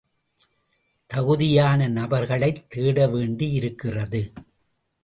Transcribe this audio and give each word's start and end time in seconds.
தகுதியான 1.07 1.87
நபர்களைத் 1.89 2.63
தேடவேண்டியிருக்கிறது. 2.75 4.33